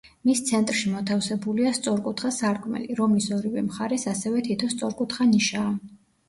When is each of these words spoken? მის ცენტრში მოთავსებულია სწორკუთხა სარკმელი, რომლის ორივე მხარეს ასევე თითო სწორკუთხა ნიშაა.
მის 0.27 0.39
ცენტრში 0.45 0.93
მოთავსებულია 0.93 1.73
სწორკუთხა 1.79 2.31
სარკმელი, 2.37 2.97
რომლის 3.01 3.29
ორივე 3.37 3.65
მხარეს 3.67 4.07
ასევე 4.15 4.43
თითო 4.49 4.71
სწორკუთხა 4.73 5.29
ნიშაა. 5.37 5.79